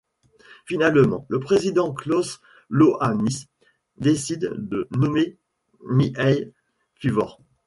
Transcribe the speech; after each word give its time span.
Finalement, 0.65 1.27
le 1.29 1.39
président 1.39 1.93
Klaus 1.93 2.41
Iohannis 2.71 3.47
décide 3.97 4.51
de 4.57 4.87
nommer 4.89 5.37
Mihai 5.87 6.51
Fifor. 6.95 7.39